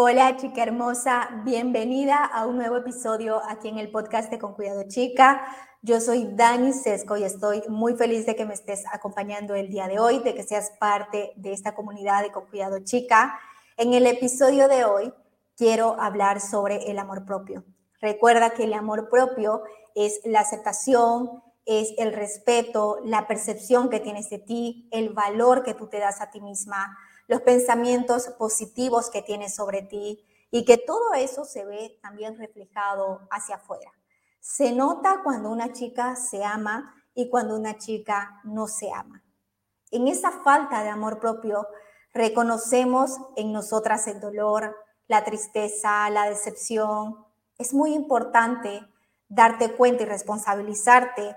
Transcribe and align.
Hola 0.00 0.36
chica 0.36 0.62
hermosa, 0.62 1.28
bienvenida 1.44 2.24
a 2.24 2.46
un 2.46 2.56
nuevo 2.56 2.76
episodio 2.76 3.42
aquí 3.48 3.66
en 3.66 3.78
el 3.78 3.90
podcast 3.90 4.30
de 4.30 4.38
Con 4.38 4.54
Cuidado 4.54 4.84
Chica. 4.86 5.44
Yo 5.82 6.00
soy 6.00 6.28
Dani 6.36 6.72
Sesco 6.72 7.16
y 7.16 7.24
estoy 7.24 7.64
muy 7.68 7.96
feliz 7.96 8.24
de 8.24 8.36
que 8.36 8.44
me 8.44 8.54
estés 8.54 8.84
acompañando 8.92 9.56
el 9.56 9.68
día 9.68 9.88
de 9.88 9.98
hoy, 9.98 10.20
de 10.20 10.36
que 10.36 10.44
seas 10.44 10.70
parte 10.78 11.32
de 11.34 11.52
esta 11.52 11.74
comunidad 11.74 12.22
de 12.22 12.30
Con 12.30 12.46
Cuidado 12.46 12.78
Chica. 12.84 13.40
En 13.76 13.92
el 13.92 14.06
episodio 14.06 14.68
de 14.68 14.84
hoy 14.84 15.12
quiero 15.56 16.00
hablar 16.00 16.40
sobre 16.40 16.88
el 16.88 17.00
amor 17.00 17.24
propio. 17.24 17.64
Recuerda 18.00 18.50
que 18.50 18.62
el 18.62 18.74
amor 18.74 19.08
propio 19.08 19.62
es 19.96 20.20
la 20.24 20.38
aceptación, 20.38 21.42
es 21.66 21.92
el 21.98 22.12
respeto, 22.12 22.98
la 23.04 23.26
percepción 23.26 23.90
que 23.90 23.98
tienes 23.98 24.30
de 24.30 24.38
ti, 24.38 24.88
el 24.92 25.08
valor 25.08 25.64
que 25.64 25.74
tú 25.74 25.88
te 25.88 25.98
das 25.98 26.20
a 26.20 26.30
ti 26.30 26.40
misma, 26.40 26.96
los 27.28 27.42
pensamientos 27.42 28.26
positivos 28.38 29.10
que 29.10 29.22
tienes 29.22 29.54
sobre 29.54 29.82
ti 29.82 30.24
y 30.50 30.64
que 30.64 30.78
todo 30.78 31.14
eso 31.14 31.44
se 31.44 31.64
ve 31.64 31.98
también 32.02 32.36
reflejado 32.36 33.28
hacia 33.30 33.56
afuera. 33.56 33.92
Se 34.40 34.72
nota 34.72 35.20
cuando 35.22 35.50
una 35.50 35.72
chica 35.72 36.16
se 36.16 36.42
ama 36.42 36.94
y 37.14 37.28
cuando 37.28 37.54
una 37.54 37.76
chica 37.76 38.40
no 38.44 38.66
se 38.66 38.90
ama. 38.90 39.22
En 39.90 40.08
esa 40.08 40.30
falta 40.30 40.82
de 40.82 40.88
amor 40.88 41.20
propio 41.20 41.66
reconocemos 42.14 43.18
en 43.36 43.52
nosotras 43.52 44.06
el 44.06 44.20
dolor, 44.20 44.74
la 45.06 45.24
tristeza, 45.24 46.08
la 46.10 46.28
decepción. 46.28 47.26
Es 47.58 47.74
muy 47.74 47.92
importante 47.92 48.86
darte 49.28 49.74
cuenta 49.74 50.04
y 50.04 50.06
responsabilizarte 50.06 51.36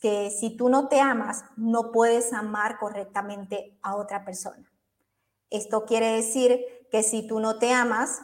que 0.00 0.30
si 0.30 0.56
tú 0.56 0.68
no 0.68 0.88
te 0.88 1.00
amas, 1.00 1.44
no 1.56 1.90
puedes 1.90 2.32
amar 2.32 2.78
correctamente 2.78 3.78
a 3.82 3.96
otra 3.96 4.24
persona. 4.24 4.71
Esto 5.52 5.84
quiere 5.84 6.12
decir 6.12 6.64
que 6.90 7.02
si 7.02 7.26
tú 7.26 7.40
no 7.40 7.58
te 7.58 7.72
amas, 7.72 8.20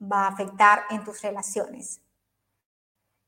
va 0.00 0.24
a 0.24 0.28
afectar 0.28 0.82
en 0.90 1.04
tus 1.04 1.22
relaciones. 1.22 2.00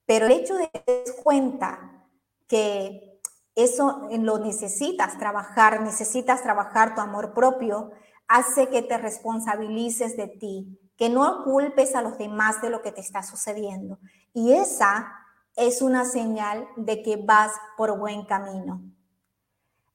Pero 0.06 0.26
el 0.26 0.32
hecho 0.32 0.56
de 0.56 0.68
que 0.70 0.80
te 0.80 1.14
cuenta 1.22 2.06
que 2.48 3.20
eso 3.54 4.08
lo 4.10 4.38
necesitas 4.38 5.18
trabajar, 5.18 5.80
necesitas 5.82 6.42
trabajar 6.42 6.94
tu 6.94 7.00
amor 7.00 7.34
propio, 7.34 7.92
hace 8.28 8.68
que 8.68 8.82
te 8.82 8.96
responsabilices 8.98 10.16
de 10.16 10.28
ti, 10.28 10.78
que 10.96 11.08
no 11.08 11.44
culpes 11.44 11.94
a 11.94 12.02
los 12.02 12.18
demás 12.18 12.62
de 12.62 12.70
lo 12.70 12.82
que 12.82 12.92
te 12.92 13.00
está 13.00 13.22
sucediendo. 13.22 13.98
Y 14.32 14.52
esa 14.52 15.12
es 15.56 15.82
una 15.82 16.04
señal 16.04 16.66
de 16.76 17.02
que 17.02 17.16
vas 17.16 17.52
por 17.76 17.98
buen 17.98 18.24
camino. 18.24 18.82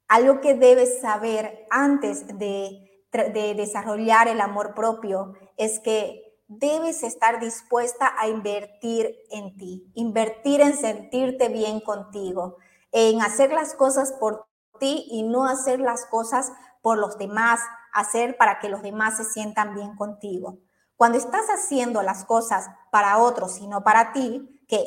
Algo 0.08 0.39
que 0.39 0.54
debes 0.54 1.02
saber 1.02 1.66
antes 1.70 2.28
de 2.38 2.87
de 3.12 3.54
desarrollar 3.56 4.28
el 4.28 4.42
amor 4.42 4.74
propio 4.74 5.34
es 5.56 5.80
que 5.80 6.28
debes 6.48 7.04
estar 7.04 7.40
dispuesta 7.40 8.14
a 8.18 8.28
invertir 8.28 9.16
en 9.32 9.58
ti, 9.58 9.92
invertir 9.96 10.62
en 10.62 10.78
sentirte 10.78 11.50
bien 11.50 11.80
contigo, 11.82 12.58
en 12.92 13.22
hacer 13.22 13.52
las 13.52 13.74
cosas 13.74 14.14
por 14.14 14.48
ti 14.80 15.08
y 15.10 15.24
no 15.24 15.46
hacer 15.46 15.80
las 15.80 16.06
cosas 16.06 16.52
por 16.82 16.98
los 16.98 17.18
demás, 17.18 17.60
hacer 17.94 18.38
para 18.38 18.60
que 18.60 18.70
los 18.70 18.82
demás 18.82 19.18
se 19.18 19.26
sientan 19.26 19.76
bien 19.76 19.96
contigo. 19.96 20.60
Cuando 20.96 21.18
estás 21.18 21.48
haciendo 21.48 22.02
las 22.02 22.26
cosas 22.26 22.70
para 22.92 23.18
otros 23.18 23.60
y 23.60 23.68
no 23.68 23.84
para 23.84 24.14
ti, 24.14 24.64
que, 24.68 24.86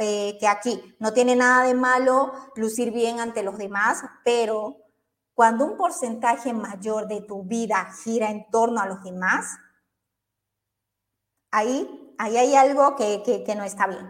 eh, 0.00 0.36
que 0.38 0.48
aquí 0.48 0.96
no 0.98 1.12
tiene 1.12 1.36
nada 1.36 1.64
de 1.64 1.74
malo 1.74 2.32
lucir 2.56 2.90
bien 2.92 3.20
ante 3.20 3.42
los 3.42 3.58
demás, 3.58 4.02
pero 4.24 4.81
cuando 5.42 5.64
un 5.64 5.76
porcentaje 5.76 6.52
mayor 6.52 7.08
de 7.08 7.20
tu 7.20 7.42
vida 7.42 7.88
gira 8.04 8.30
en 8.30 8.48
torno 8.48 8.80
a 8.80 8.86
los 8.86 9.02
demás, 9.02 9.58
ahí, 11.50 12.14
ahí 12.16 12.36
hay 12.36 12.54
algo 12.54 12.94
que, 12.94 13.24
que, 13.44 13.54
no 13.56 13.64
está 13.64 13.88
bien, 13.88 14.08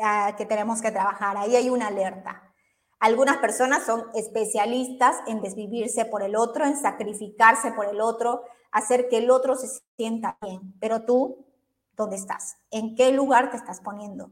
ah, 0.00 0.36
que 0.38 0.46
tenemos 0.46 0.80
que 0.80 0.92
trabajar. 0.92 1.36
Ahí 1.36 1.56
hay 1.56 1.68
una 1.68 1.88
alerta. 1.88 2.54
Algunas 3.00 3.38
personas 3.38 3.84
son 3.84 4.04
especialistas 4.14 5.16
en 5.26 5.42
desvivirse 5.42 6.04
por 6.04 6.22
el 6.22 6.36
otro, 6.36 6.64
en 6.64 6.80
sacrificarse 6.80 7.72
por 7.72 7.86
el 7.86 8.00
otro, 8.00 8.44
hacer 8.70 9.08
que 9.08 9.18
el 9.18 9.32
otro 9.32 9.56
se 9.56 9.66
sienta 9.96 10.38
bien. 10.40 10.74
Pero 10.78 11.04
tú, 11.04 11.44
¿dónde 11.96 12.14
estás? 12.14 12.54
¿En 12.70 12.94
qué 12.94 13.10
lugar 13.10 13.50
te 13.50 13.56
estás 13.56 13.80
poniendo? 13.80 14.30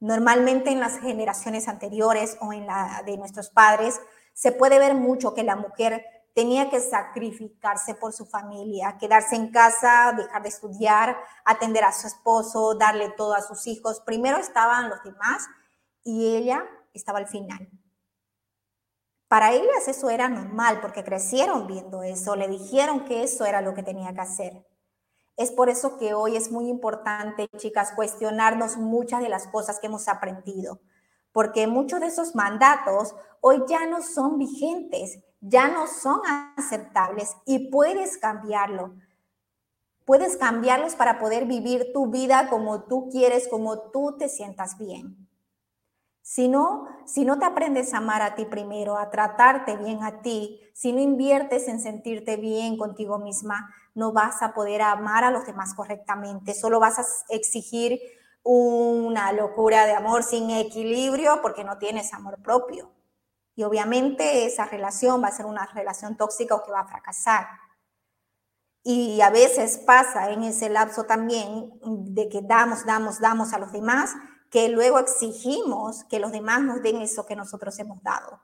Normalmente 0.00 0.70
en 0.70 0.80
las 0.80 0.98
generaciones 0.98 1.68
anteriores 1.68 2.38
o 2.40 2.54
en 2.54 2.66
la 2.66 3.02
de 3.04 3.18
nuestros 3.18 3.50
padres, 3.50 4.00
se 4.32 4.52
puede 4.52 4.78
ver 4.78 4.94
mucho 4.94 5.34
que 5.34 5.42
la 5.42 5.56
mujer 5.56 6.04
tenía 6.34 6.70
que 6.70 6.80
sacrificarse 6.80 7.94
por 7.94 8.12
su 8.12 8.24
familia, 8.24 8.96
quedarse 8.98 9.36
en 9.36 9.50
casa, 9.50 10.14
dejar 10.16 10.42
de 10.42 10.48
estudiar, 10.48 11.16
atender 11.44 11.84
a 11.84 11.92
su 11.92 12.06
esposo, 12.06 12.74
darle 12.74 13.10
todo 13.10 13.34
a 13.34 13.42
sus 13.42 13.66
hijos. 13.66 14.00
Primero 14.00 14.38
estaban 14.38 14.88
los 14.88 15.02
demás 15.02 15.46
y 16.04 16.36
ella 16.36 16.64
estaba 16.94 17.18
al 17.18 17.28
final. 17.28 17.68
Para 19.28 19.52
ellas 19.52 19.88
eso 19.88 20.10
era 20.10 20.28
normal 20.28 20.80
porque 20.80 21.04
crecieron 21.04 21.66
viendo 21.66 22.02
eso, 22.02 22.36
le 22.36 22.48
dijeron 22.48 23.04
que 23.04 23.22
eso 23.22 23.46
era 23.46 23.62
lo 23.62 23.74
que 23.74 23.82
tenía 23.82 24.12
que 24.12 24.20
hacer. 24.20 24.66
Es 25.36 25.50
por 25.50 25.70
eso 25.70 25.96
que 25.96 26.12
hoy 26.12 26.36
es 26.36 26.50
muy 26.50 26.68
importante, 26.68 27.48
chicas, 27.56 27.92
cuestionarnos 27.92 28.76
muchas 28.76 29.22
de 29.22 29.30
las 29.30 29.46
cosas 29.46 29.80
que 29.80 29.86
hemos 29.86 30.08
aprendido 30.08 30.80
porque 31.32 31.66
muchos 31.66 32.00
de 32.00 32.06
esos 32.06 32.34
mandatos 32.34 33.14
hoy 33.40 33.62
ya 33.68 33.86
no 33.86 34.02
son 34.02 34.38
vigentes, 34.38 35.18
ya 35.40 35.68
no 35.68 35.86
son 35.86 36.20
aceptables 36.56 37.36
y 37.44 37.70
puedes 37.70 38.18
cambiarlo. 38.18 38.94
Puedes 40.04 40.36
cambiarlos 40.36 40.94
para 40.94 41.18
poder 41.18 41.46
vivir 41.46 41.92
tu 41.92 42.10
vida 42.10 42.48
como 42.48 42.84
tú 42.84 43.08
quieres, 43.10 43.48
como 43.48 43.90
tú 43.90 44.16
te 44.18 44.28
sientas 44.28 44.76
bien. 44.78 45.28
Si 46.22 46.48
no, 46.48 46.86
si 47.04 47.24
no 47.24 47.38
te 47.38 47.44
aprendes 47.44 47.92
a 47.94 47.98
amar 47.98 48.22
a 48.22 48.34
ti 48.36 48.44
primero, 48.44 48.96
a 48.96 49.10
tratarte 49.10 49.76
bien 49.76 50.04
a 50.04 50.22
ti, 50.22 50.60
si 50.72 50.92
no 50.92 51.00
inviertes 51.00 51.66
en 51.66 51.80
sentirte 51.80 52.36
bien 52.36 52.76
contigo 52.76 53.18
misma, 53.18 53.74
no 53.94 54.12
vas 54.12 54.40
a 54.42 54.54
poder 54.54 54.82
amar 54.82 55.24
a 55.24 55.30
los 55.30 55.46
demás 55.46 55.74
correctamente, 55.74 56.54
solo 56.54 56.78
vas 56.78 56.98
a 56.98 57.04
exigir 57.28 58.00
una 58.42 59.32
locura 59.32 59.86
de 59.86 59.92
amor 59.92 60.22
sin 60.22 60.50
equilibrio 60.50 61.40
porque 61.42 61.64
no 61.64 61.78
tienes 61.78 62.12
amor 62.12 62.42
propio. 62.42 62.92
Y 63.54 63.64
obviamente 63.64 64.46
esa 64.46 64.64
relación 64.64 65.22
va 65.22 65.28
a 65.28 65.32
ser 65.32 65.46
una 65.46 65.66
relación 65.66 66.16
tóxica 66.16 66.54
o 66.54 66.64
que 66.64 66.72
va 66.72 66.80
a 66.80 66.88
fracasar. 66.88 67.46
Y 68.82 69.20
a 69.20 69.30
veces 69.30 69.78
pasa 69.78 70.30
en 70.30 70.42
ese 70.42 70.68
lapso 70.68 71.04
también 71.04 71.72
de 71.84 72.28
que 72.28 72.40
damos, 72.42 72.84
damos, 72.84 73.20
damos 73.20 73.52
a 73.52 73.58
los 73.58 73.70
demás, 73.70 74.14
que 74.50 74.68
luego 74.68 74.98
exigimos 74.98 76.04
que 76.04 76.18
los 76.18 76.32
demás 76.32 76.62
nos 76.62 76.82
den 76.82 77.00
eso 77.00 77.24
que 77.24 77.36
nosotros 77.36 77.78
hemos 77.78 78.02
dado. 78.02 78.42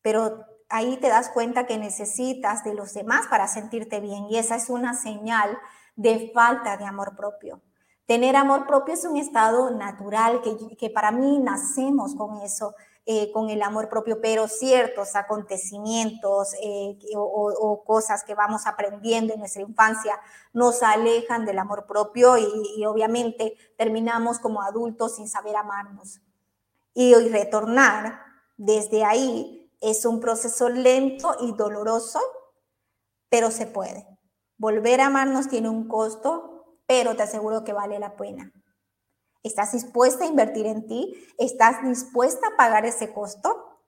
Pero 0.00 0.46
ahí 0.68 0.96
te 0.96 1.08
das 1.08 1.28
cuenta 1.28 1.66
que 1.66 1.76
necesitas 1.76 2.64
de 2.64 2.74
los 2.74 2.94
demás 2.94 3.26
para 3.26 3.46
sentirte 3.46 4.00
bien 4.00 4.26
y 4.30 4.38
esa 4.38 4.56
es 4.56 4.70
una 4.70 4.94
señal 4.94 5.58
de 5.96 6.32
falta 6.34 6.76
de 6.76 6.86
amor 6.86 7.14
propio. 7.14 7.60
Tener 8.12 8.36
amor 8.36 8.66
propio 8.66 8.92
es 8.92 9.06
un 9.06 9.16
estado 9.16 9.70
natural 9.70 10.42
que, 10.42 10.76
que 10.76 10.90
para 10.90 11.10
mí 11.10 11.38
nacemos 11.38 12.14
con 12.14 12.42
eso, 12.42 12.74
eh, 13.06 13.32
con 13.32 13.48
el 13.48 13.62
amor 13.62 13.88
propio, 13.88 14.20
pero 14.20 14.48
ciertos 14.48 15.16
acontecimientos 15.16 16.52
eh, 16.62 16.98
o, 17.16 17.22
o, 17.22 17.84
cosas 17.84 18.22
que 18.22 18.34
vamos 18.34 18.66
aprendiendo 18.66 19.32
en 19.32 19.40
nuestra 19.40 19.62
infancia 19.62 20.20
nos 20.52 20.82
alejan 20.82 21.46
del 21.46 21.58
amor 21.58 21.86
propio 21.86 22.36
y, 22.36 22.44
y 22.76 22.84
obviamente 22.84 23.56
terminamos 23.78 24.38
como 24.38 24.60
adultos 24.60 25.16
sin 25.16 25.26
saber 25.26 25.56
amarnos. 25.56 26.20
Y 26.92 27.14
hoy 27.14 27.30
retornar 27.30 28.20
desde 28.58 29.04
ahí 29.04 29.72
es 29.80 30.04
un 30.04 30.20
proceso 30.20 30.68
lento 30.68 31.34
y 31.40 31.54
doloroso, 31.54 32.20
pero 33.30 33.50
se 33.50 33.64
puede. 33.64 34.06
Volver 34.58 35.00
a 35.00 35.06
amarnos 35.06 35.48
tiene 35.48 35.70
un 35.70 35.88
costo, 35.88 36.51
pero 36.92 37.16
te 37.16 37.22
aseguro 37.22 37.64
que 37.64 37.72
vale 37.72 37.98
la 37.98 38.16
pena. 38.16 38.52
¿Estás 39.42 39.72
dispuesta 39.72 40.24
a 40.24 40.26
invertir 40.26 40.66
en 40.66 40.86
ti? 40.86 41.26
¿Estás 41.38 41.82
dispuesta 41.82 42.48
a 42.48 42.56
pagar 42.58 42.84
ese 42.84 43.14
costo? 43.14 43.80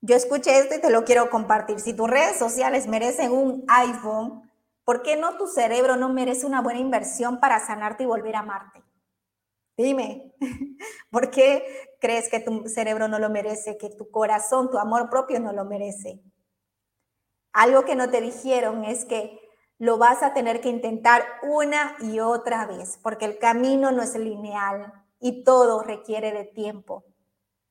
Yo 0.00 0.16
escuché 0.16 0.58
esto 0.58 0.74
y 0.74 0.80
te 0.80 0.90
lo 0.90 1.04
quiero 1.04 1.30
compartir. 1.30 1.78
Si 1.78 1.94
tus 1.94 2.10
redes 2.10 2.36
sociales 2.36 2.88
merecen 2.88 3.30
un 3.30 3.64
iPhone, 3.68 4.42
¿por 4.84 5.02
qué 5.02 5.16
no 5.16 5.36
tu 5.36 5.46
cerebro 5.46 5.94
no 5.94 6.08
merece 6.08 6.46
una 6.46 6.62
buena 6.62 6.80
inversión 6.80 7.38
para 7.38 7.64
sanarte 7.64 8.02
y 8.02 8.06
volver 8.06 8.34
a 8.34 8.40
amarte? 8.40 8.82
Dime, 9.76 10.34
¿por 11.12 11.30
qué 11.30 11.64
crees 12.00 12.28
que 12.28 12.40
tu 12.40 12.66
cerebro 12.66 13.06
no 13.06 13.20
lo 13.20 13.30
merece, 13.30 13.78
que 13.78 13.88
tu 13.88 14.10
corazón, 14.10 14.68
tu 14.68 14.78
amor 14.78 15.10
propio 15.10 15.38
no 15.38 15.52
lo 15.52 15.64
merece? 15.64 16.20
Algo 17.52 17.84
que 17.84 17.94
no 17.94 18.10
te 18.10 18.20
dijeron 18.20 18.84
es 18.84 19.04
que 19.04 19.49
lo 19.80 19.96
vas 19.96 20.22
a 20.22 20.34
tener 20.34 20.60
que 20.60 20.68
intentar 20.68 21.24
una 21.42 21.96
y 22.00 22.20
otra 22.20 22.66
vez, 22.66 22.98
porque 23.02 23.24
el 23.24 23.38
camino 23.38 23.90
no 23.90 24.02
es 24.02 24.14
lineal 24.14 24.92
y 25.18 25.42
todo 25.42 25.82
requiere 25.82 26.32
de 26.32 26.44
tiempo. 26.44 27.02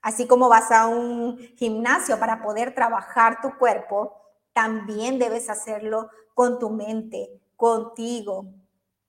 Así 0.02 0.26
como 0.26 0.50
vas 0.50 0.72
a 0.72 0.88
un 0.88 1.38
gimnasio 1.56 2.20
para 2.20 2.42
poder 2.42 2.74
trabajar 2.74 3.42
tu 3.42 3.56
cuerpo, 3.60 4.16
también 4.54 5.20
debes 5.20 5.52
hacerlo 5.52 6.10
con 6.34 6.58
tu 6.58 6.72
mente, 6.72 7.30
contigo. 7.56 8.48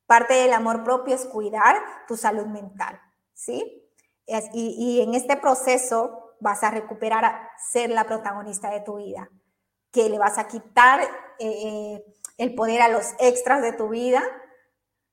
Parte 0.05 0.35
del 0.35 0.53
amor 0.53 0.85
propio 0.85 1.15
es 1.15 1.25
cuidar 1.25 1.77
tu 2.07 2.19
salud 2.19 2.47
mental, 2.47 3.01
¿sí? 3.33 3.83
Y, 4.53 5.01
en 5.01 5.15
este 5.15 5.39
proceso 5.39 6.35
vas 6.39 6.63
a 6.65 6.71
recuperar 6.71 7.25
a 7.25 7.49
ser 7.57 7.89
la 7.89 8.05
protagonista 8.05 8.71
de 8.71 8.81
tu 8.81 8.97
vida, 8.97 9.31
que 9.93 10.09
le 10.09 10.19
vas 10.19 10.39
a 10.39 10.47
quitar 10.49 11.01
eh, 11.39 12.05
el 12.39 12.55
poder 12.55 12.83
a 12.83 12.89
los 12.89 13.15
extras 13.19 13.63
de 13.63 13.73
tu 13.73 13.89
vida, 13.89 14.23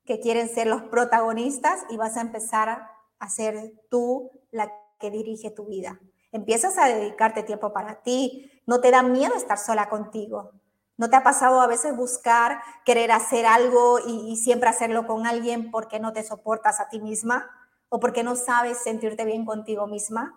que 0.05 0.19
quieren 0.19 0.49
ser 0.49 0.67
los 0.67 0.83
protagonistas, 0.83 1.85
y 1.89 1.97
vas 1.97 2.17
a 2.17 2.21
empezar 2.21 2.87
a 3.19 3.29
ser 3.29 3.73
tú 3.89 4.31
la 4.51 4.71
que 4.99 5.11
dirige 5.11 5.51
tu 5.51 5.65
vida. 5.65 5.99
Empiezas 6.31 6.77
a 6.77 6.87
dedicarte 6.87 7.43
tiempo 7.43 7.73
para 7.73 8.01
ti, 8.01 8.61
no 8.65 8.81
te 8.81 8.91
da 8.91 9.03
miedo 9.03 9.35
estar 9.35 9.57
sola 9.57 9.89
contigo. 9.89 10.51
¿No 10.97 11.09
te 11.09 11.15
ha 11.15 11.23
pasado 11.23 11.61
a 11.61 11.67
veces 11.67 11.95
buscar, 11.95 12.59
querer 12.83 13.11
hacer 13.11 13.45
algo 13.45 13.99
y, 14.05 14.35
siempre 14.35 14.69
hacerlo 14.69 15.05
con 15.05 15.27
alguien 15.27 15.69
porque 15.69 15.99
no 15.99 16.11
te 16.11 16.23
soportas 16.23 16.79
a 16.79 16.89
ti 16.89 16.99
misma 16.99 17.49
o 17.89 17.99
porque 17.99 18.23
no 18.23 18.35
sabes 18.35 18.79
sentirte 18.79 19.23
bien 19.23 19.45
contigo 19.45 19.85
misma? 19.85 20.33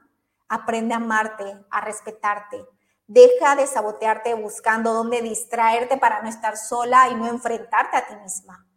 Aprende 0.48 0.92
a 0.92 0.98
amarte, 0.98 1.64
a 1.70 1.80
respetarte. 1.80 2.66
Deja 3.12 3.56
de 3.56 3.66
sabotearte 3.66 4.34
buscando 4.34 4.94
dónde 4.94 5.20
distraerte 5.20 5.96
para 5.96 6.22
no 6.22 6.28
estar 6.28 6.56
sola 6.56 7.08
y 7.08 7.16
no 7.16 7.26
enfrentarte 7.26 7.96
a 7.96 8.06
ti 8.06 8.14
misma. 8.22 8.68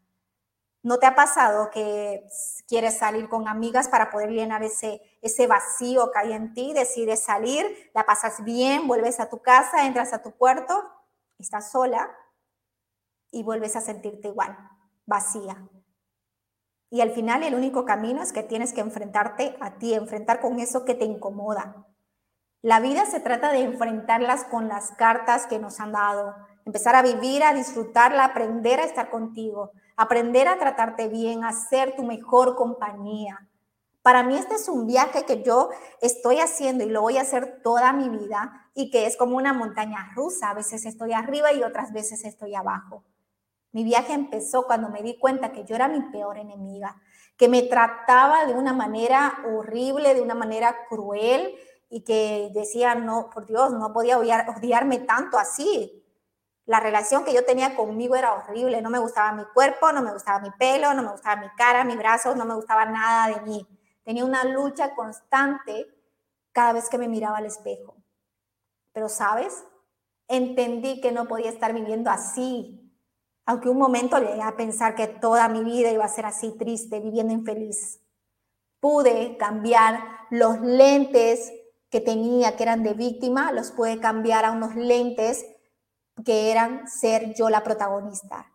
¿No 0.82 0.98
te 0.98 1.06
ha 1.06 1.14
pasado 1.14 1.70
que 1.70 2.26
quieres 2.68 2.98
salir 2.98 3.30
con 3.30 3.48
amigas 3.48 3.88
para 3.88 4.10
poder 4.10 4.32
llenar 4.32 4.64
ese, 4.64 5.02
ese 5.22 5.46
vacío 5.46 6.12
que 6.12 6.18
hay 6.20 6.34
en 6.34 6.56
ti? 6.56 6.74
Decides 6.74 7.24
salir, 7.24 7.92
la 7.94 8.08
pasas 8.08 8.44
bien, 8.44 8.88
vuelves 8.88 9.20
a 9.20 9.30
tu 9.30 9.40
casa, 9.40 9.86
entras 9.86 10.14
a 10.14 10.24
tu 10.24 10.32
cuarto 10.36 10.84
estás 11.44 11.72
sola 11.72 12.10
y 13.32 13.44
vuelves 13.44 13.76
a 13.76 13.82
sentirte 13.82 14.30
igual, 14.30 14.58
vacía. 15.06 15.70
Y 16.90 17.02
al 17.02 17.12
final 17.12 17.44
el 17.44 17.56
único 17.56 17.86
camino 17.86 18.22
es 18.22 18.32
que 18.32 18.44
tienes 18.44 18.74
que 18.74 18.82
enfrentarte 18.82 19.58
a 19.60 19.78
ti, 19.78 19.94
enfrentar 19.94 20.40
con 20.40 20.60
eso 20.60 20.86
que 20.86 20.96
te 20.96 21.06
incomoda. 21.06 21.88
La 22.64 22.80
vida 22.80 23.06
se 23.06 23.20
trata 23.20 23.52
de 23.52 23.60
enfrentarlas 23.60 24.46
con 24.46 24.70
las 24.70 24.92
cartas 24.92 25.48
que 25.48 25.60
nos 25.60 25.82
han 25.82 25.92
dado, 25.92 26.34
empezar 26.64 26.96
a 26.96 27.02
vivir, 27.02 27.44
a 27.44 27.54
disfrutarla, 27.54 28.24
aprender 28.24 28.80
a 28.80 28.86
estar 28.86 29.10
contigo, 29.10 29.72
aprender 29.98 30.48
a 30.48 30.58
tratarte 30.58 31.10
bien, 31.10 31.44
a 31.44 31.52
ser 31.52 31.94
tu 31.98 32.04
mejor 32.04 32.56
compañía. 32.56 33.50
Para 34.02 34.24
mí 34.24 34.38
este 34.38 34.56
es 34.56 34.70
un 34.70 34.88
viaje 34.88 35.26
que 35.26 35.44
yo 35.44 35.72
estoy 36.02 36.40
haciendo 36.40 36.86
y 36.86 36.90
lo 36.90 37.02
voy 37.02 37.18
a 37.18 37.24
hacer 37.24 37.60
toda 37.62 37.92
mi 37.92 38.08
vida 38.08 38.70
y 38.74 38.92
que 38.92 39.08
es 39.08 39.18
como 39.18 39.36
una 39.36 39.52
montaña 39.52 40.14
rusa. 40.16 40.52
A 40.52 40.54
veces 40.54 40.86
estoy 40.86 41.12
arriba 41.12 41.52
y 41.52 41.64
otras 41.64 41.92
veces 41.92 42.24
estoy 42.24 42.56
abajo. 42.56 43.04
Mi 43.74 43.84
viaje 43.84 44.14
empezó 44.14 44.68
cuando 44.68 44.88
me 44.88 45.02
di 45.02 45.20
cuenta 45.20 45.52
que 45.52 45.66
yo 45.66 45.76
era 45.76 45.90
mi 45.90 46.00
peor 46.12 46.38
enemiga, 46.38 46.96
que 47.36 47.50
me 47.50 47.64
trataba 47.64 48.46
de 48.46 48.54
una 48.54 48.72
manera 48.72 49.40
horrible, 49.54 50.14
de 50.14 50.22
una 50.22 50.36
manera 50.36 50.78
cruel 50.88 51.58
y 51.94 52.04
que 52.04 52.50
decía, 52.56 52.96
no, 52.96 53.30
por 53.30 53.46
Dios, 53.46 53.72
no 53.72 53.94
podía 53.94 54.18
odiarme 54.18 54.98
tanto 54.98 55.38
así. 55.38 56.04
La 56.66 56.80
relación 56.80 57.24
que 57.24 57.32
yo 57.32 57.46
tenía 57.46 57.76
conmigo 57.76 58.16
era 58.16 58.34
horrible, 58.34 58.82
no 58.82 58.90
me 58.90 58.98
gustaba 58.98 59.32
mi 59.32 59.46
cuerpo, 59.54 59.92
no 59.92 60.02
me 60.02 60.12
gustaba 60.12 60.40
mi 60.40 60.50
pelo, 60.58 60.92
no 60.96 61.04
me 61.04 61.12
gustaba 61.12 61.40
mi 61.40 61.50
cara, 61.50 61.84
mis 61.84 61.96
brazos, 61.96 62.36
no 62.36 62.46
me 62.46 62.56
gustaba 62.56 62.86
nada 62.86 63.36
de 63.36 63.42
mí. 63.42 63.68
Tenía 64.04 64.26
una 64.26 64.44
lucha 64.44 64.96
constante 64.96 65.86
cada 66.52 66.74
vez 66.74 66.90
que 66.90 66.98
me 66.98 67.08
miraba 67.08 67.38
al 67.38 67.46
espejo. 67.46 67.96
Pero, 68.92 69.08
¿sabes? 69.08 69.64
Entendí 70.28 71.00
que 71.00 71.12
no 71.12 71.28
podía 71.28 71.52
estar 71.52 71.74
viviendo 71.74 72.10
así. 72.10 72.92
Aunque 73.46 73.70
un 73.70 73.78
momento 73.78 74.18
llegué 74.18 74.42
a 74.42 74.58
pensar 74.58 74.96
que 74.96 75.06
toda 75.06 75.48
mi 75.48 75.64
vida 75.64 75.92
iba 75.92 76.06
a 76.06 76.10
ser 76.10 76.26
así 76.26 76.58
triste, 76.58 77.00
viviendo 77.00 77.34
infeliz. 77.34 78.02
Pude 78.80 79.38
cambiar 79.38 80.00
los 80.32 80.60
lentes 80.60 81.54
que 81.94 82.02
tenía, 82.02 82.56
que 82.56 82.64
eran 82.64 82.82
de 82.82 82.96
víctima, 82.96 83.52
los 83.52 83.70
pude 83.70 84.00
cambiar 84.00 84.46
a 84.46 84.52
unos 84.52 84.74
lentes 84.76 85.46
que 86.26 86.50
eran 86.50 86.88
ser 86.90 87.36
yo 87.36 87.52
la 87.52 87.62
protagonista. 87.62 88.52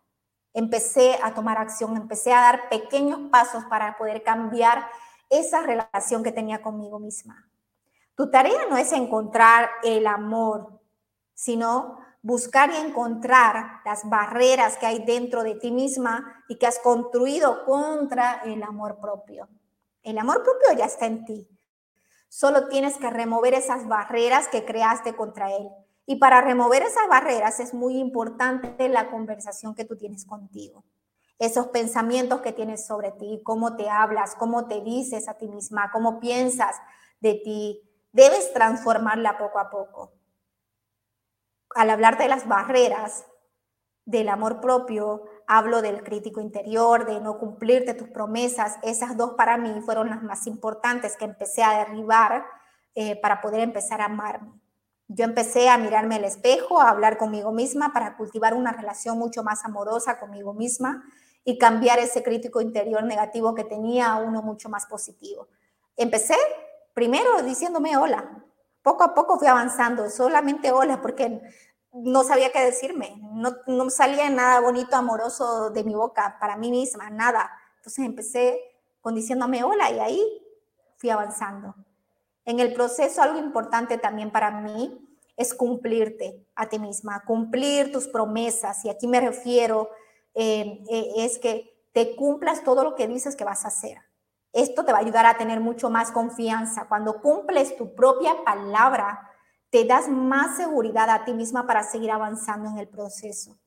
Empecé 0.53 1.17
a 1.23 1.33
tomar 1.33 1.57
acción, 1.57 1.95
empecé 1.95 2.33
a 2.33 2.41
dar 2.41 2.67
pequeños 2.67 3.29
pasos 3.31 3.63
para 3.69 3.97
poder 3.97 4.23
cambiar 4.23 4.85
esa 5.29 5.61
relación 5.61 6.21
que 6.21 6.33
tenía 6.33 6.61
conmigo 6.61 6.99
misma. 6.99 7.49
Tu 8.13 8.29
tarea 8.29 8.65
no 8.69 8.75
es 8.75 8.91
encontrar 8.91 9.69
el 9.83 10.05
amor, 10.05 10.81
sino 11.33 11.97
buscar 12.21 12.71
y 12.71 12.75
encontrar 12.75 13.79
las 13.85 14.09
barreras 14.09 14.75
que 14.75 14.85
hay 14.85 15.05
dentro 15.05 15.43
de 15.43 15.55
ti 15.55 15.71
misma 15.71 16.43
y 16.49 16.57
que 16.57 16.67
has 16.67 16.79
construido 16.79 17.63
contra 17.63 18.41
el 18.43 18.61
amor 18.63 18.99
propio. 18.99 19.47
El 20.03 20.17
amor 20.17 20.43
propio 20.43 20.77
ya 20.77 20.87
está 20.87 21.05
en 21.05 21.23
ti. 21.23 21.58
Solo 22.29 22.69
tienes 22.69 22.97
que 22.97 23.09
remover 23.09 23.53
esas 23.53 23.87
barreras 23.87 24.47
que 24.47 24.63
creaste 24.63 25.15
contra 25.15 25.53
él. 25.53 25.67
Y 26.05 26.15
para 26.15 26.41
remover 26.41 26.83
esas 26.83 27.07
barreras 27.09 27.59
es 27.59 27.73
muy 27.73 27.97
importante 27.97 28.87
la 28.87 29.09
conversación 29.11 29.75
que 29.75 29.85
tú 29.85 29.97
tienes 29.97 30.25
contigo 30.25 30.83
esos 31.39 31.67
pensamientos 31.67 32.41
que 32.41 32.51
tienes 32.51 32.85
sobre 32.85 33.13
ti, 33.13 33.41
cómo 33.43 33.77
te 33.77 33.89
hablas, 33.89 34.35
cómo 34.35 34.67
te 34.67 34.81
dices 34.81 35.29
a 35.29 35.35
ti 35.35 35.47
misma, 35.47 35.89
cómo 35.91 36.19
piensas 36.19 36.75
de 37.21 37.35
ti. 37.35 37.81
Debes 38.11 38.53
transformarla 38.53 39.37
poco 39.37 39.59
a 39.59 39.69
poco. 39.69 40.13
Al 41.75 41.89
hablar 41.89 42.17
de 42.17 42.27
las 42.27 42.47
barreras 42.47 43.25
del 44.03 44.27
amor 44.27 44.59
propio, 44.59 45.23
hablo 45.49 45.81
del 45.81 46.03
crítico 46.03 46.39
interior, 46.41 47.07
de 47.07 47.19
no 47.19 47.39
cumplirte 47.39 47.95
tus 47.95 48.07
promesas. 48.07 48.77
Esas 48.83 49.17
dos 49.17 49.33
para 49.33 49.57
mí 49.57 49.81
fueron 49.81 50.11
las 50.11 50.21
más 50.21 50.45
importantes 50.45 51.17
que 51.17 51.25
empecé 51.25 51.63
a 51.63 51.79
derribar 51.79 52.45
eh, 52.93 53.19
para 53.19 53.41
poder 53.41 53.61
empezar 53.61 53.99
a 53.99 54.05
amarme. 54.05 54.53
Yo 55.07 55.25
empecé 55.25 55.67
a 55.67 55.79
mirarme 55.79 56.17
al 56.17 56.25
espejo, 56.25 56.79
a 56.79 56.91
hablar 56.91 57.17
conmigo 57.17 57.51
misma 57.51 57.91
para 57.93 58.15
cultivar 58.15 58.53
una 58.53 58.73
relación 58.73 59.17
mucho 59.17 59.43
más 59.43 59.65
amorosa 59.65 60.19
conmigo 60.19 60.53
misma, 60.53 61.03
y 61.43 61.57
cambiar 61.57 61.97
ese 61.97 62.21
crítico 62.21 62.61
interior 62.61 63.03
negativo 63.03 63.55
que 63.55 63.63
tenía 63.63 64.11
a 64.11 64.17
uno 64.17 64.43
mucho 64.43 64.69
más 64.69 64.85
positivo. 64.85 65.47
Empecé 65.97 66.35
primero 66.93 67.41
diciéndome 67.41 67.97
hola. 67.97 68.45
Poco 68.83 69.03
a 69.03 69.15
poco 69.15 69.39
fui 69.39 69.47
avanzando, 69.47 70.09
solamente 70.11 70.71
hola, 70.71 71.01
porque 71.01 71.41
no 71.93 72.23
sabía 72.23 72.51
qué 72.51 72.61
decirme. 72.61 73.15
No, 73.33 73.57
no 73.67 73.89
salía 73.89 74.29
nada 74.29 74.59
bonito, 74.59 74.95
amoroso 74.95 75.69
de 75.71 75.83
mi 75.83 75.95
boca 75.95 76.37
para 76.39 76.57
mí 76.57 76.71
misma, 76.71 77.09
nada. 77.09 77.51
Entonces 77.77 78.05
empecé 78.05 78.59
con 79.01 79.15
diciéndome 79.15 79.63
hola 79.63 79.91
y 79.91 79.99
ahí 79.99 80.41
fui 80.97 81.09
avanzando. 81.09 81.75
En 82.45 82.59
el 82.59 82.73
proceso, 82.73 83.21
algo 83.21 83.39
importante 83.39 83.97
también 83.97 84.31
para 84.31 84.51
mí 84.51 85.05
es 85.37 85.53
cumplirte 85.53 86.45
a 86.55 86.67
ti 86.67 86.79
misma, 86.79 87.23
cumplir 87.25 87.91
tus 87.91 88.07
promesas. 88.07 88.83
Y 88.85 88.89
aquí 88.89 89.07
me 89.07 89.21
refiero 89.21 89.89
eh, 90.33 90.83
eh, 90.89 91.13
es 91.17 91.39
que 91.39 91.79
te 91.93 92.15
cumplas 92.15 92.63
todo 92.63 92.83
lo 92.83 92.95
que 92.95 93.07
dices 93.07 93.35
que 93.35 93.45
vas 93.45 93.65
a 93.65 93.69
hacer. 93.69 93.97
Esto 94.51 94.83
te 94.83 94.91
va 94.91 94.97
a 94.97 95.01
ayudar 95.01 95.25
a 95.25 95.37
tener 95.37 95.59
mucho 95.59 95.89
más 95.89 96.11
confianza. 96.11 96.87
Cuando 96.87 97.21
cumples 97.21 97.77
tu 97.77 97.93
propia 97.93 98.43
palabra, 98.43 99.28
te 99.69 99.85
das 99.85 100.09
más 100.09 100.57
seguridad 100.57 101.09
a 101.09 101.25
ti 101.25 101.33
misma 101.33 101.67
para 101.67 101.83
seguir 101.83 102.11
avanzando 102.11 102.69
en 102.69 102.79
el 102.79 102.87
proceso. 102.87 103.57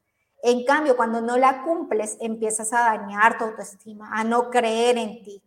En 0.42 0.64
cambio, 0.64 0.96
cuando 0.96 1.20
no 1.20 1.36
la 1.36 1.62
cumples, 1.62 2.16
empiezas 2.20 2.72
a 2.72 2.80
dañar 2.80 3.38
tu 3.38 3.44
autoestima, 3.44 4.10
a 4.12 4.24
no 4.24 4.50
creer 4.50 4.98
en 4.98 5.22
ti. 5.22 5.42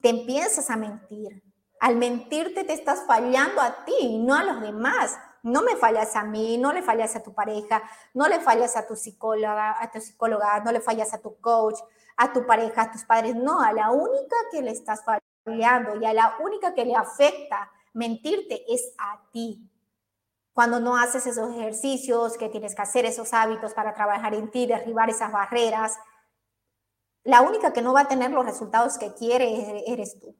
Te 0.00 0.10
empiezas 0.10 0.70
a 0.70 0.76
mentir. 0.76 1.42
Al 1.80 1.96
mentirte 1.96 2.62
te 2.62 2.72
estás 2.72 3.02
fallando 3.04 3.60
a 3.60 3.84
ti, 3.84 4.18
no 4.18 4.36
a 4.36 4.44
los 4.44 4.60
demás. 4.60 5.18
No 5.42 5.62
me 5.62 5.74
fallas 5.74 6.14
a 6.14 6.22
mí, 6.22 6.56
no 6.56 6.72
le 6.72 6.82
fallas 6.82 7.16
a 7.16 7.22
tu 7.24 7.34
pareja, 7.34 7.82
no 8.14 8.28
le 8.28 8.38
fallas 8.38 8.76
a 8.76 8.86
tu 8.86 8.94
psicóloga, 8.94 9.74
a 9.82 9.90
tu 9.90 10.00
psicóloga, 10.00 10.60
no 10.60 10.70
le 10.70 10.80
fallas 10.80 11.12
a 11.12 11.18
tu 11.20 11.40
coach, 11.40 11.80
a 12.16 12.32
tu 12.32 12.46
pareja, 12.46 12.82
a 12.82 12.92
tus 12.92 13.04
padres. 13.04 13.34
No, 13.34 13.60
a 13.60 13.72
la 13.72 13.90
única 13.90 14.36
que 14.52 14.62
le 14.62 14.70
estás 14.70 15.02
fallando 15.04 15.96
y 16.00 16.04
a 16.04 16.14
la 16.14 16.36
única 16.40 16.72
que 16.74 16.84
le 16.84 16.94
afecta 16.94 17.68
mentirte 17.92 18.64
es 18.72 18.94
a 18.98 19.20
ti. 19.32 19.68
Cuando 20.52 20.80
no 20.80 20.96
haces 20.96 21.26
esos 21.26 21.50
ejercicios 21.56 22.36
que 22.36 22.48
tienes 22.48 22.74
que 22.74 22.82
hacer, 22.82 23.06
esos 23.06 23.32
hábitos 23.32 23.72
para 23.72 23.94
trabajar 23.94 24.34
en 24.34 24.50
ti, 24.50 24.66
derribar 24.66 25.08
esas 25.08 25.32
barreras, 25.32 25.96
la 27.24 27.40
única 27.40 27.72
que 27.72 27.82
no 27.82 27.92
va 27.92 28.00
a 28.00 28.08
tener 28.08 28.30
los 28.30 28.44
resultados 28.44 28.98
que 28.98 29.14
quiere 29.14 29.84
eres 29.90 30.18
tú. 30.18 30.36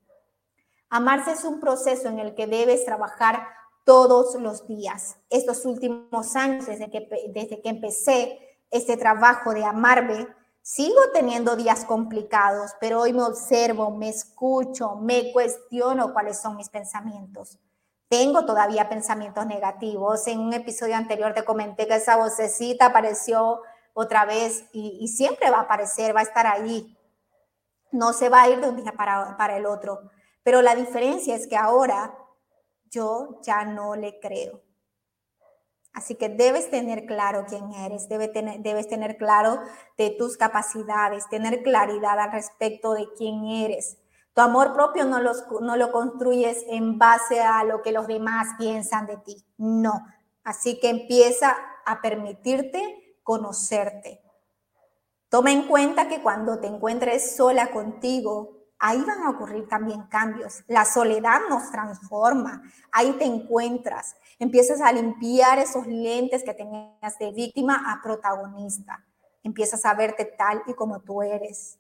Amarse 0.91 1.33
es 1.33 1.45
un 1.45 1.61
proceso 1.61 2.09
en 2.09 2.19
el 2.19 2.35
que 2.35 2.47
debes 2.47 2.85
trabajar 2.85 3.47
todos 3.85 4.35
los 4.35 4.67
días. 4.67 5.17
Estos 5.31 5.65
últimos 5.65 6.37
años, 6.37 6.67
desde 6.67 6.91
que, 6.91 7.09
desde 7.33 7.63
que 7.63 7.69
empecé 7.69 8.39
este 8.71 8.97
trabajo 8.97 9.55
de 9.55 9.65
amarme, 9.65 10.27
sigo 10.61 11.01
teniendo 11.13 11.57
días 11.57 11.85
complicados, 11.85 12.73
pero 12.81 13.01
hoy 13.01 13.13
me 13.13 13.23
observo, 13.23 13.91
me 13.91 14.09
escucho, 14.09 14.97
me 14.97 15.33
cuestiono 15.33 16.13
cuáles 16.13 16.41
son 16.41 16.57
mis 16.57 16.69
pensamientos. 16.69 17.59
Tengo 18.13 18.45
todavía 18.45 18.91
pensamientos 18.91 19.47
negativos. 19.47 20.27
En 20.27 20.39
un 20.39 20.53
episodio 20.53 20.97
anterior 20.97 21.33
te 21.33 21.47
comenté 21.47 21.87
que 21.87 21.95
esa 21.95 22.19
vocecita 22.19 22.85
apareció 22.85 23.63
otra 23.95 24.27
vez 24.27 24.67
y, 24.75 25.09
siempre 25.09 25.51
va 25.51 25.61
a 25.61 25.63
aparecer, 25.63 26.15
va 26.15 26.21
a 26.21 26.25
estar 26.25 26.47
ahí. 26.47 26.95
No 27.91 28.13
se 28.13 28.29
va 28.29 28.43
a 28.43 28.51
ir 28.51 28.61
de 28.61 28.69
un 28.69 28.77
día 28.77 28.93
para, 28.93 29.39
para 29.39 29.57
el 29.57 29.65
otro. 29.65 30.11
Pero 30.43 30.61
la 30.61 30.75
diferencia 30.75 31.35
es 31.35 31.47
que 31.47 31.57
ahora 31.57 32.15
yo 32.91 33.41
ya 33.41 33.65
no 33.65 33.97
le 33.97 34.21
creo. 34.21 34.61
Así 35.95 36.15
que 36.15 36.29
debes 36.29 36.71
tener 36.71 37.07
claro 37.07 37.47
quién 37.49 37.73
eres, 37.73 38.11
debes 38.11 38.31
tener, 38.31 38.61
debes 38.61 38.89
tener 38.89 39.17
claro 39.17 39.59
de 39.97 40.11
tus 40.11 40.37
capacidades, 40.37 41.31
tener 41.31 41.63
claridad 41.63 42.21
al 42.21 42.33
respecto 42.33 42.93
de 42.93 43.09
quién 43.17 43.47
eres. 43.47 43.97
Tu 44.35 44.41
amor 44.41 44.73
propio 44.73 45.05
no, 45.05 45.19
no 45.21 45.77
lo 45.77 45.93
construyes 45.93 46.65
en 46.69 46.99
base 46.99 47.41
a 47.41 47.65
lo 47.65 47.83
que 47.83 47.93
los 47.93 48.07
demás 48.07 48.49
piensan 48.59 49.07
de 49.07 49.19
ti, 49.19 49.45
no. 49.59 50.07
Así 50.43 50.81
que 50.81 50.89
empieza 50.89 51.57
a 51.85 52.01
permitirte 52.01 53.17
conocerte. 53.23 54.23
Toma 55.29 55.53
en 55.53 55.67
cuenta 55.67 56.09
que 56.09 56.23
cuando 56.23 56.59
te 56.61 56.67
encuentres 56.67 57.37
sola 57.37 57.71
contigo, 57.71 58.63
ahí 58.79 59.03
van 59.03 59.23
a 59.23 59.31
ocurrir 59.31 59.69
también 59.69 60.03
cambios. 60.09 60.65
La 60.67 60.85
soledad 60.85 61.41
nos 61.49 61.71
transforma, 61.71 62.63
ahí 62.91 63.13
te 63.13 63.25
encuentras, 63.25 64.17
empiezas 64.39 64.81
a 64.81 64.93
limpiar 64.93 65.59
esos 65.59 65.87
lentes 65.87 66.43
que 66.43 66.53
tenías 66.53 67.19
de 67.19 67.31
víctima 67.33 67.83
a 67.87 68.03
protagonista, 68.03 69.05
empiezas 69.43 69.85
a 69.85 69.95
verte 69.95 70.25
tal 70.25 70.63
y 70.67 70.75
como 70.75 71.01
tú 71.01 71.23
eres, 71.23 71.79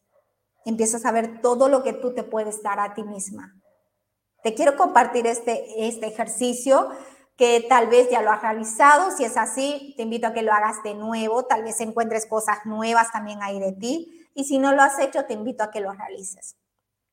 empiezas 0.64 1.04
a 1.04 1.12
ver 1.12 1.40
todo 1.40 1.68
lo 1.68 1.82
que 1.82 1.92
tú 1.92 2.14
te 2.14 2.22
puedes 2.22 2.62
dar 2.62 2.80
a 2.80 2.94
ti 2.94 3.02
misma. 3.02 3.54
Te 4.42 4.54
quiero 4.54 4.76
compartir 4.76 5.26
este, 5.26 5.86
este 5.86 6.06
ejercicio 6.06 6.90
que 7.36 7.64
tal 7.68 7.88
vez 7.88 8.10
ya 8.10 8.22
lo 8.22 8.30
has 8.30 8.42
realizado. 8.42 9.10
Si 9.10 9.24
es 9.24 9.36
así, 9.36 9.94
te 9.96 10.02
invito 10.02 10.26
a 10.26 10.32
que 10.32 10.42
lo 10.42 10.52
hagas 10.52 10.82
de 10.82 10.94
nuevo. 10.94 11.44
Tal 11.44 11.62
vez 11.62 11.80
encuentres 11.80 12.26
cosas 12.26 12.58
nuevas 12.64 13.10
también 13.12 13.42
ahí 13.42 13.60
de 13.60 13.72
ti. 13.72 14.28
Y 14.34 14.44
si 14.44 14.58
no 14.58 14.72
lo 14.72 14.82
has 14.82 14.98
hecho, 14.98 15.24
te 15.24 15.34
invito 15.34 15.62
a 15.62 15.70
que 15.70 15.80
lo 15.80 15.92
realices. 15.92 16.56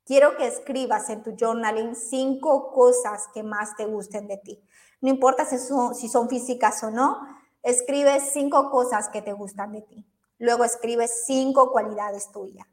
Quiero 0.06 0.38
que 0.38 0.48
escribas 0.48 1.10
en 1.10 1.22
tu 1.22 1.36
journaling 1.40 1.96
cinco 1.96 2.72
cosas 2.72 3.28
que 3.34 3.44
más 3.44 3.76
te 3.76 3.86
gusten 3.86 4.28
de 4.28 4.38
ti. 4.38 4.60
No 5.02 5.10
importa 5.10 5.46
si 5.46 5.60
son, 5.60 5.94
si 5.94 6.10
son 6.10 6.28
físicas 6.30 6.84
o 6.84 6.90
no, 6.90 7.20
escribe 7.62 8.20
cinco 8.20 8.72
cosas 8.72 9.10
que 9.10 9.22
te 9.22 9.34
gustan 9.34 9.74
de 9.74 9.82
ti. 9.82 10.06
Luego 10.40 10.64
escribe 10.64 11.08
cinco 11.08 11.72
cualidades 11.72 12.32
tuyas, 12.32 12.66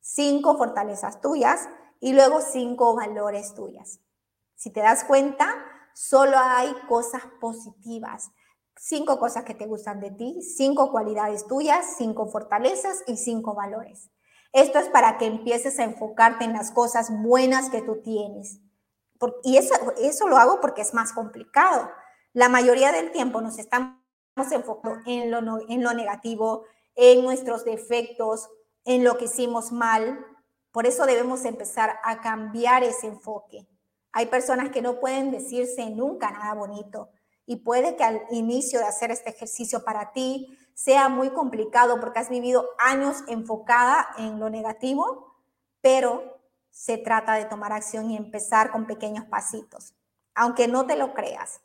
cinco 0.00 0.56
fortalezas 0.56 1.20
tuyas 1.20 1.68
y 2.00 2.12
luego 2.12 2.40
cinco 2.40 2.94
valores 2.94 3.54
tuyas. 3.54 4.00
Si 4.54 4.70
te 4.70 4.80
das 4.80 5.04
cuenta, 5.04 5.54
solo 5.94 6.36
hay 6.38 6.74
cosas 6.88 7.22
positivas. 7.40 8.30
Cinco 8.76 9.18
cosas 9.18 9.44
que 9.44 9.54
te 9.54 9.66
gustan 9.66 10.00
de 10.00 10.10
ti, 10.10 10.40
cinco 10.42 10.90
cualidades 10.90 11.46
tuyas, 11.46 11.96
cinco 11.98 12.26
fortalezas 12.26 13.02
y 13.06 13.16
cinco 13.16 13.54
valores. 13.54 14.10
Esto 14.52 14.78
es 14.78 14.88
para 14.88 15.18
que 15.18 15.26
empieces 15.26 15.78
a 15.78 15.84
enfocarte 15.84 16.44
en 16.44 16.54
las 16.54 16.70
cosas 16.70 17.10
buenas 17.22 17.70
que 17.70 17.82
tú 17.82 18.00
tienes. 18.02 18.60
y 19.44 19.58
eso, 19.58 19.74
eso 19.98 20.28
lo 20.28 20.38
hago 20.38 20.60
porque 20.60 20.80
es 20.80 20.94
más 20.94 21.12
complicado. 21.12 21.90
La 22.32 22.48
mayoría 22.48 22.90
del 22.90 23.12
tiempo 23.12 23.40
nos 23.42 23.58
estamos 23.58 23.96
enfocando 24.50 25.00
en 25.06 25.30
lo, 25.30 25.68
en 25.68 25.82
lo 25.82 25.92
negativo, 25.92 26.64
en 26.94 27.22
nuestros 27.22 27.64
defectos, 27.64 28.48
en 28.84 29.04
lo 29.04 29.18
que 29.18 29.26
hicimos 29.26 29.72
mal. 29.72 30.24
Por 30.72 30.86
eso 30.86 31.06
debemos 31.06 31.44
empezar 31.44 31.98
a 32.04 32.20
cambiar 32.20 32.82
ese 32.82 33.06
enfoque. 33.06 33.66
Hay 34.12 34.26
personas 34.26 34.70
que 34.70 34.82
no 34.82 35.00
pueden 35.00 35.30
decirse 35.30 35.90
nunca 35.90 36.30
nada 36.30 36.54
bonito 36.54 37.10
y 37.46 37.56
puede 37.56 37.96
que 37.96 38.04
al 38.04 38.22
inicio 38.30 38.78
de 38.78 38.86
hacer 38.86 39.10
este 39.10 39.30
ejercicio 39.30 39.84
para 39.84 40.12
ti 40.12 40.56
sea 40.74 41.08
muy 41.08 41.30
complicado 41.30 42.00
porque 42.00 42.20
has 42.20 42.30
vivido 42.30 42.68
años 42.78 43.24
enfocada 43.28 44.08
en 44.18 44.38
lo 44.38 44.50
negativo, 44.50 45.34
pero 45.80 46.40
se 46.70 46.96
trata 46.96 47.34
de 47.34 47.44
tomar 47.44 47.72
acción 47.72 48.10
y 48.10 48.16
empezar 48.16 48.70
con 48.70 48.86
pequeños 48.86 49.24
pasitos. 49.26 49.94
Aunque 50.34 50.68
no 50.68 50.86
te 50.86 50.96
lo 50.96 51.12
creas, 51.12 51.60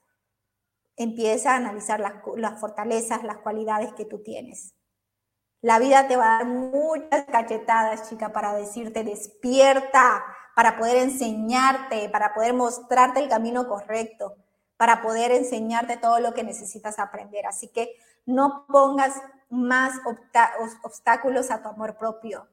empieza 0.98 1.54
a 1.54 1.58
analizar 1.58 2.00
las, 2.00 2.14
las 2.36 2.60
fortalezas, 2.60 3.24
las 3.24 3.38
cualidades 3.38 3.94
que 3.94 4.06
tú 4.06 4.24
tienes. 4.24 4.74
La 5.66 5.80
vida 5.80 6.08
te 6.08 6.16
va 6.16 6.26
a 6.26 6.38
dar 6.38 6.46
muchas 6.46 7.26
cachetadas, 7.26 8.08
chica, 8.08 8.32
para 8.32 8.54
decirte 8.54 9.04
despierta, 9.04 10.24
para 10.56 10.78
poder 10.78 10.98
enseñarte, 10.98 12.08
para 12.10 12.36
poder 12.36 12.54
mostrarte 12.54 13.20
el 13.20 13.30
camino 13.30 13.68
correcto, 13.68 14.36
para 14.78 15.02
poder 15.02 15.32
enseñarte 15.32 15.98
todo 15.98 16.20
lo 16.20 16.36
que 16.36 16.44
necesitas 16.44 17.00
aprender. 17.00 17.48
Así 17.48 17.70
que 17.70 17.96
no 18.28 18.68
pongas 18.68 19.20
más 19.50 20.00
obstáculos 20.84 21.50
a 21.50 21.64
tu 21.64 21.70
amor 21.70 21.98
propio. 21.98 22.48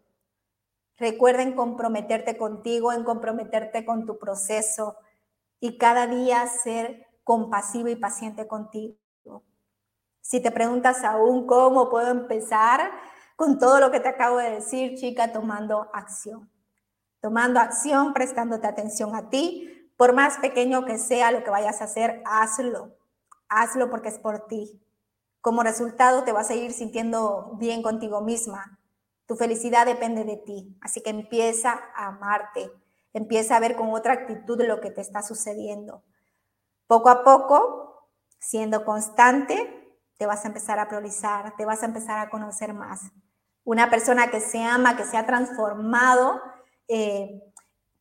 Recuerda 0.96 1.42
en 1.42 1.54
comprometerte 1.54 2.38
contigo, 2.38 2.94
en 2.94 3.04
comprometerte 3.04 3.84
con 3.84 4.06
tu 4.06 4.18
proceso 4.18 4.96
y 5.60 5.76
cada 5.76 6.06
día 6.06 6.46
ser 6.46 7.08
compasivo 7.24 7.88
y 7.88 7.96
paciente 7.96 8.46
contigo. 8.46 9.01
Si 10.22 10.40
te 10.40 10.50
preguntas 10.50 11.04
aún 11.04 11.46
cómo 11.46 11.90
puedo 11.90 12.10
empezar 12.10 12.90
con 13.36 13.58
todo 13.58 13.80
lo 13.80 13.90
que 13.90 14.00
te 14.00 14.08
acabo 14.08 14.38
de 14.38 14.52
decir, 14.52 14.94
chica, 14.96 15.32
tomando 15.32 15.90
acción. 15.92 16.48
Tomando 17.20 17.60
acción, 17.60 18.14
prestándote 18.14 18.66
atención 18.66 19.14
a 19.14 19.28
ti, 19.28 19.90
por 19.96 20.14
más 20.14 20.38
pequeño 20.38 20.84
que 20.84 20.96
sea 20.96 21.32
lo 21.32 21.44
que 21.44 21.50
vayas 21.50 21.80
a 21.80 21.84
hacer, 21.84 22.22
hazlo. 22.24 22.96
Hazlo 23.48 23.90
porque 23.90 24.08
es 24.08 24.18
por 24.18 24.46
ti. 24.46 24.80
Como 25.40 25.64
resultado 25.64 26.22
te 26.22 26.32
vas 26.32 26.50
a 26.50 26.54
ir 26.54 26.72
sintiendo 26.72 27.56
bien 27.58 27.82
contigo 27.82 28.20
misma. 28.20 28.78
Tu 29.26 29.34
felicidad 29.34 29.86
depende 29.86 30.24
de 30.24 30.36
ti, 30.36 30.76
así 30.80 31.02
que 31.02 31.10
empieza 31.10 31.80
a 31.96 32.06
amarte, 32.06 32.70
empieza 33.12 33.56
a 33.56 33.60
ver 33.60 33.76
con 33.76 33.90
otra 33.92 34.12
actitud 34.12 34.60
lo 34.62 34.80
que 34.80 34.90
te 34.90 35.00
está 35.00 35.22
sucediendo. 35.22 36.04
Poco 36.86 37.08
a 37.08 37.24
poco, 37.24 38.08
siendo 38.38 38.84
constante, 38.84 39.81
te 40.22 40.26
vas 40.26 40.44
a 40.44 40.46
empezar 40.46 40.78
a 40.78 40.86
priorizar, 40.86 41.56
te 41.56 41.64
vas 41.64 41.82
a 41.82 41.86
empezar 41.86 42.20
a 42.20 42.30
conocer 42.30 42.72
más. 42.72 43.10
Una 43.64 43.90
persona 43.90 44.30
que 44.30 44.40
se 44.40 44.62
ama, 44.62 44.96
que 44.96 45.02
se 45.02 45.16
ha 45.16 45.26
transformado, 45.26 46.40
eh, 46.86 47.42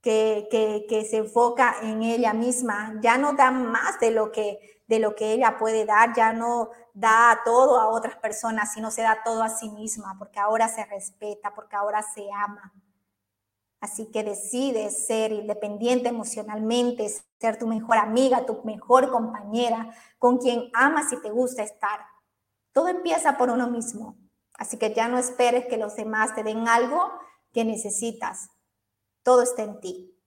que, 0.04 0.48
que, 0.88 1.04
se 1.06 1.18
enfoca 1.18 1.78
en 1.82 2.04
ella 2.04 2.34
misma, 2.34 2.94
ya 3.02 3.18
no 3.18 3.34
da 3.34 3.50
más 3.50 4.00
de 4.00 4.12
lo 4.12 4.32
que 4.32 4.84
de 4.88 5.00
lo 5.00 5.16
que 5.16 5.32
ella 5.32 5.58
puede 5.58 5.84
dar, 5.84 6.14
ya 6.16 6.32
no 6.32 6.70
da 6.94 7.42
todo 7.44 7.80
a 7.80 7.88
otras 7.88 8.18
personas, 8.18 8.72
sino 8.72 8.92
se 8.92 9.02
da 9.02 9.24
todo 9.26 9.42
a 9.42 9.50
sí 9.50 9.70
misma, 9.70 10.16
porque 10.20 10.40
ahora 10.40 10.68
se 10.68 10.86
respeta, 10.86 11.56
porque 11.56 11.76
ahora 11.76 12.04
se 12.04 12.30
ama. 12.32 12.72
Así 13.80 14.12
que 14.12 14.24
decides 14.24 15.08
ser 15.08 15.32
independiente 15.32 16.10
emocionalmente, 16.10 17.10
ser 17.40 17.58
tu 17.58 17.66
mejor 17.66 17.98
amiga, 17.98 18.46
tu 18.46 18.62
mejor 18.64 19.10
compañera, 19.10 19.90
con 20.20 20.38
quien 20.38 20.70
amas 20.76 21.12
y 21.12 21.20
te 21.20 21.32
gusta 21.32 21.64
estar. 21.64 22.11
Todo 22.74 22.88
empieza 22.88 23.38
por 23.38 23.50
uno 23.50 23.70
mismo. 23.70 24.18
Así 24.54 24.78
que 24.78 24.94
ya 24.94 25.08
no 25.08 25.18
esperes 25.18 25.66
que 25.66 25.78
los 25.78 25.96
demás 25.96 26.36
te 26.36 26.44
den 26.44 26.68
algo 26.68 27.12
que 27.52 27.66
necesitas. 27.66 28.50
Todo 29.24 29.42
está 29.42 29.64
en 29.64 29.80
ti. 29.80 30.18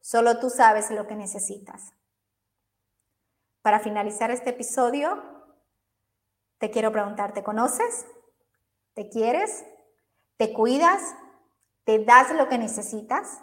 Solo 0.00 0.38
tú 0.38 0.48
sabes 0.48 0.90
lo 0.90 1.06
que 1.06 1.14
necesitas. 1.14 1.92
Para 3.62 3.80
finalizar 3.80 4.30
este 4.30 4.50
episodio, 4.50 5.22
te 6.58 6.70
quiero 6.70 6.92
preguntar, 6.92 7.34
¿te 7.34 7.42
conoces? 7.42 8.06
¿Te 8.94 9.08
quieres? 9.08 9.64
¿Te 10.36 10.52
cuidas? 10.52 11.02
¿Te 11.84 12.04
das 12.04 12.32
lo 12.32 12.48
que 12.48 12.58
necesitas? 12.58 13.40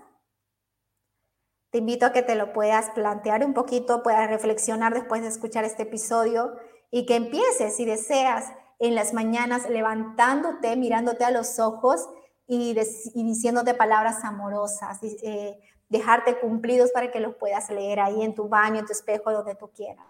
Te 1.69 1.79
invito 1.79 2.05
a 2.05 2.11
que 2.11 2.23
te 2.23 2.35
lo 2.35 2.53
puedas 2.53 2.89
plantear 2.91 3.45
un 3.45 3.53
poquito, 3.53 4.01
puedas 4.01 4.29
reflexionar 4.29 4.93
después 4.93 5.21
de 5.21 5.27
escuchar 5.27 5.65
este 5.65 5.83
episodio 5.83 6.55
y 6.91 7.05
que 7.05 7.15
empieces, 7.15 7.75
si 7.75 7.85
deseas, 7.85 8.45
en 8.79 8.95
las 8.95 9.13
mañanas 9.13 9.69
levantándote, 9.69 10.75
mirándote 10.75 11.23
a 11.25 11.31
los 11.31 11.59
ojos 11.59 12.07
y, 12.45 12.73
diciéndote 12.73 13.73
palabras 13.73 14.23
amorosas, 14.23 14.99
eh, 15.03 15.59
dejarte 15.89 16.39
cumplidos 16.39 16.91
para 16.91 17.11
que 17.11 17.19
los 17.19 17.35
puedas 17.35 17.69
leer 17.69 17.99
ahí 17.99 18.21
en 18.21 18.35
tu 18.35 18.47
baño, 18.47 18.79
en 18.79 18.85
tu 18.85 18.91
espejo, 18.91 19.31
donde 19.31 19.55
tú 19.55 19.69
quieras. 19.71 20.05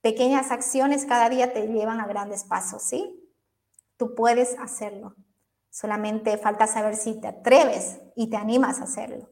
Pequeñas 0.00 0.50
acciones 0.50 1.04
cada 1.04 1.28
día 1.28 1.52
te 1.52 1.66
llevan 1.66 2.00
a 2.00 2.06
grandes 2.06 2.44
pasos, 2.44 2.82
¿sí? 2.82 3.30
Tú 3.96 4.14
puedes 4.14 4.58
hacerlo. 4.58 5.14
Solamente 5.70 6.38
falta 6.38 6.66
saber 6.66 6.96
si 6.96 7.20
te 7.20 7.28
atreves 7.28 8.00
y 8.14 8.30
te 8.30 8.36
animas 8.36 8.80
a 8.80 8.84
hacerlo. 8.84 9.28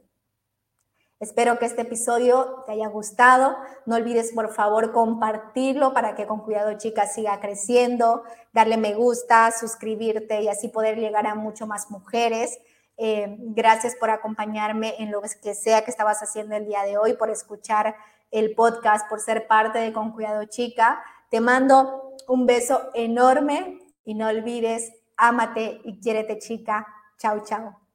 Espero 1.18 1.58
que 1.58 1.64
este 1.64 1.82
episodio 1.82 2.62
te 2.66 2.73
haya 2.73 2.88
gustado. 2.88 3.56
No 3.87 3.96
olvides, 3.96 4.32
por 4.32 4.52
favor, 4.52 4.92
compartirlo 4.92 5.94
para 5.94 6.14
que 6.14 6.26
con 6.26 6.40
Cuidado 6.40 6.76
Chica 6.76 7.06
siga 7.06 7.40
creciendo, 7.40 8.23
darle 8.52 8.76
me 8.76 8.94
gusta, 8.94 9.50
suscribirte 9.50 10.42
y 10.42 10.49
así 10.49 10.68
poder 10.68 10.99
llegar 10.99 11.26
a 11.26 11.35
mucho 11.35 11.66
más 11.66 11.90
mujeres. 11.90 12.58
Eh, 12.99 13.37
gracias 13.38 13.94
por 13.96 14.11
acompañarme 14.11 14.94
en 14.99 15.11
lo 15.11 15.23
que 15.42 15.54
sea 15.54 15.85
que 15.85 15.90
estabas 15.90 16.23
haciendo 16.23 16.54
el 16.54 16.66
día 16.66 16.82
de 16.82 16.99
hoy, 16.99 17.14
por 17.14 17.30
escuchar 17.30 17.96
el 18.30 18.54
podcast, 18.54 19.08
por 19.08 19.20
ser 19.20 19.46
parte 19.46 19.78
de 19.78 19.94
Con 19.94 20.12
Cuidado 20.12 20.44
Chica. 20.44 21.02
Te 21.30 21.40
mando 21.40 22.14
un 22.28 22.44
beso 22.44 22.90
enorme 22.92 23.94
y 24.04 24.14
no 24.14 24.28
olvides, 24.28 24.92
ámate 25.16 25.80
y 25.85 25.99
quiérete 26.00 26.38
chica. 26.38 26.87
Chao, 27.18 27.42
chao. 27.42 27.86